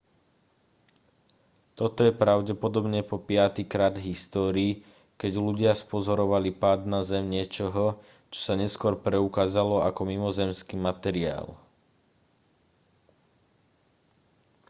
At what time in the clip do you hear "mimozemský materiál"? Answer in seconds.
10.11-11.47